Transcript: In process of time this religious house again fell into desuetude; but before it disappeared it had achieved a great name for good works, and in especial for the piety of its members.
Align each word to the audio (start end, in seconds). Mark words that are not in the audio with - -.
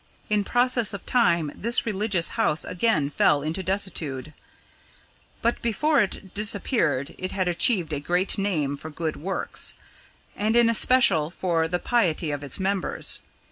In 0.31 0.43
process 0.43 0.95
of 0.95 1.05
time 1.05 1.51
this 1.53 1.85
religious 1.85 2.29
house 2.29 2.65
again 2.65 3.11
fell 3.11 3.43
into 3.43 3.61
desuetude; 3.61 4.33
but 5.43 5.61
before 5.61 6.01
it 6.01 6.33
disappeared 6.33 7.13
it 7.19 7.33
had 7.33 7.47
achieved 7.47 7.93
a 7.93 7.99
great 7.99 8.39
name 8.39 8.77
for 8.77 8.89
good 8.89 9.15
works, 9.15 9.75
and 10.35 10.55
in 10.55 10.71
especial 10.71 11.29
for 11.29 11.67
the 11.67 11.77
piety 11.77 12.31
of 12.31 12.43
its 12.43 12.59
members. 12.59 13.21